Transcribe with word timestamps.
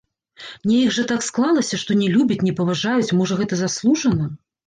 Неяк 0.69 0.93
жа 0.95 1.03
так 1.11 1.21
склалася, 1.25 1.79
што 1.83 1.97
не 2.01 2.07
любяць, 2.15 2.39
не 2.47 2.53
паважаюць, 2.59 3.15
можа 3.21 3.37
гэта 3.43 3.63
заслужана? 3.63 4.31